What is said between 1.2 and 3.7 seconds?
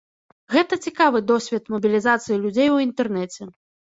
досвед мабілізацыі людзей у інтэрнэце.